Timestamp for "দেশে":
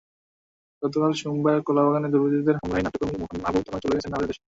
4.29-4.39